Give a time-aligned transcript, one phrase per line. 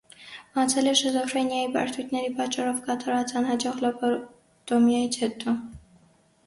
[0.53, 5.57] Մահացել է շիզոֆրենիայի բարդությունների պատճառով կատարված անհաջող լոբոտոմիայից հետո։